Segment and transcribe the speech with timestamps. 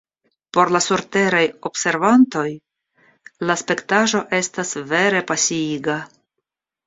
[0.57, 2.45] Por la surteraj observantoj
[3.49, 5.99] la spektaĵo estas vere pasiiga!